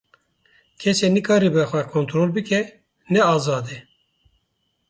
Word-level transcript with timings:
Kesê 0.79 1.07
nikaribe 1.15 1.63
xwe 1.69 1.81
kontrol 1.93 2.29
bike, 2.35 2.61
ne 3.11 3.19
azad 3.33 3.67
e. 3.75 3.77